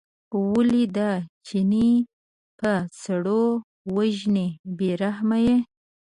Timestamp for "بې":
4.77-4.89